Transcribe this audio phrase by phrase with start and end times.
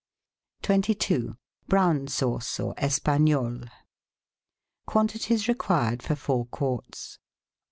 [0.63, 3.65] 22— BROWN SAUCE OR ESPAQNOLE
[4.87, 7.19] Quantities Required for Four Quarts.